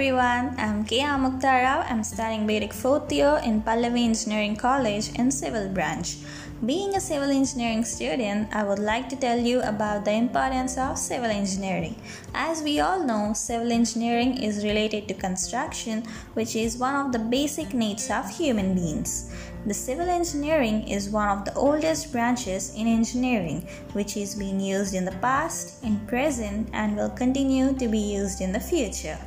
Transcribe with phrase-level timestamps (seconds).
[0.00, 1.00] everyone, I'm K.
[1.00, 6.16] Amukta I'm studying B.Tech 4th year in Pallavi Engineering College in Civil Branch.
[6.64, 10.96] Being a civil engineering student, I would like to tell you about the importance of
[10.96, 11.96] civil engineering.
[12.32, 17.18] As we all know, civil engineering is related to construction, which is one of the
[17.18, 19.30] basic needs of human beings.
[19.66, 24.94] The civil engineering is one of the oldest branches in engineering, which is being used
[24.94, 29.18] in the past, in present, and will continue to be used in the future.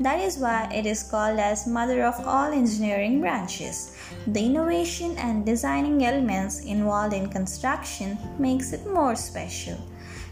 [0.00, 3.94] That is why it is called as mother of all engineering branches.
[4.26, 9.76] The innovation and designing elements involved in construction makes it more special.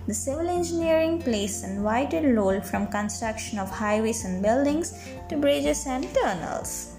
[0.06, 5.86] The civil engineering plays a vital role from construction of highways and buildings to bridges
[5.86, 6.94] and tunnels.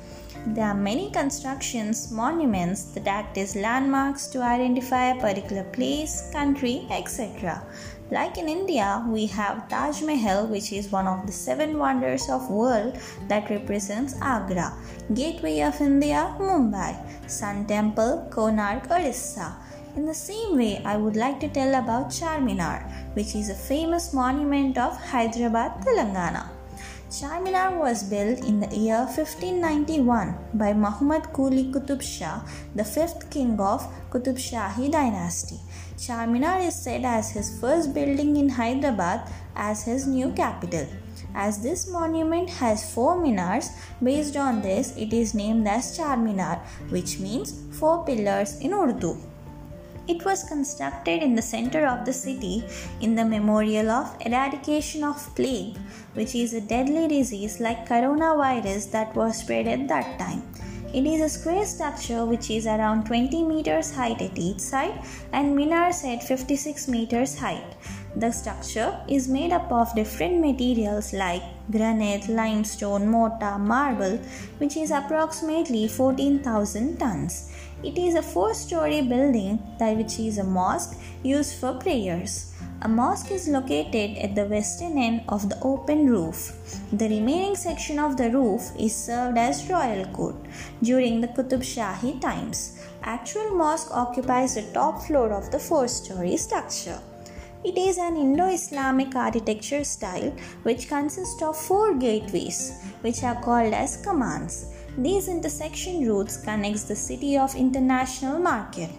[0.45, 6.88] There are many constructions, monuments that act as landmarks to identify a particular place, country,
[6.89, 7.61] etc.
[8.09, 12.50] Like in India, we have Taj Mahal, which is one of the seven wonders of
[12.50, 12.97] world
[13.28, 14.73] that represents Agra,
[15.13, 16.95] Gateway of India, Mumbai,
[17.30, 19.56] Sun Temple, Konark, Orissa.
[19.95, 24.13] In the same way, I would like to tell about Charminar, which is a famous
[24.13, 26.58] monument of Hyderabad, Telangana.
[27.09, 32.41] Charminar was built in the year 1591 by Muhammad Quli Qutub Shah,
[32.75, 35.59] the fifth king of Qutub Shahi dynasty.
[35.97, 40.85] Charminar is said as his first building in Hyderabad as his new capital.
[41.33, 43.71] As this monument has four minars,
[44.03, 49.17] based on this, it is named as Charminar, which means four pillars in Urdu.
[50.09, 52.63] It was constructed in the center of the city
[52.99, 55.77] in the memorial of eradication of plague,
[56.16, 60.41] which is a deadly disease like coronavirus that was spread at that time.
[60.91, 64.99] It is a square structure which is around 20 meters height at each side
[65.31, 67.75] and minars at 56 meters height.
[68.15, 74.17] The structure is made up of different materials like granite, limestone, mortar, marble,
[74.57, 77.51] which is approximately 14,000 tons.
[77.84, 82.51] It is a four story building that which is a mosque used for prayers.
[82.81, 86.53] A mosque is located at the western end of the open roof.
[86.91, 90.35] The remaining section of the roof is served as royal court
[90.81, 92.79] during the Qutub Shahi times.
[93.03, 97.00] Actual mosque occupies the top floor of the four story structure.
[97.62, 100.31] It is an Indo-Islamic architecture style
[100.64, 102.72] which consists of four gateways
[103.02, 104.78] which are called as kamans.
[104.97, 108.89] These intersection routes connects the city of international market.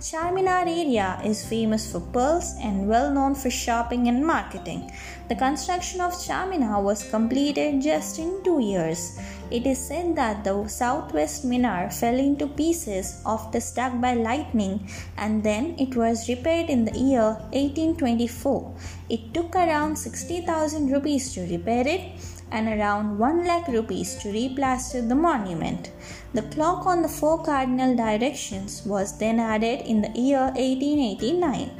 [0.00, 4.90] Charminar area is famous for pearls and well known for shopping and marketing.
[5.28, 9.18] The construction of Charminar was completed just in two years.
[9.50, 15.42] It is said that the southwest minar fell into pieces after struck by lightning and
[15.42, 18.74] then it was repaired in the year 1824.
[19.10, 22.12] It took around 60,000 rupees to repair it
[22.52, 25.90] and around 1 lakh rupees to replaster the monument.
[26.32, 31.70] The clock on the four cardinal directions was then added in the year 1889.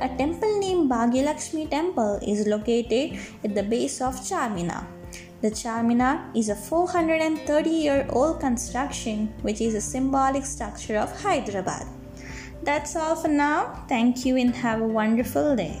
[0.00, 4.86] A temple named Bhagyalakshmi Temple is located at the base of Charminar.
[5.42, 11.86] The Charminar is a 430 year old construction which is a symbolic structure of Hyderabad.
[12.62, 13.84] That's all for now.
[13.88, 15.80] Thank you and have a wonderful day.